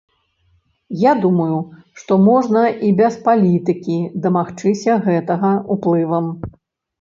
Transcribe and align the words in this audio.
Я 1.01 1.11
думаю, 1.25 1.57
што 2.03 2.17
можна 2.29 2.63
і 2.87 2.89
без 3.01 3.19
палітыкі 3.27 3.99
дамагчыся 4.25 4.97
гэтага 5.05 5.53
уплывам. 5.77 6.25